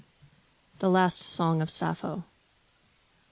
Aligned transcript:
THE 0.79 0.89
LAST 0.89 1.19
SONG 1.21 1.61
OF 1.61 1.69
SAPPHO. 1.69 2.23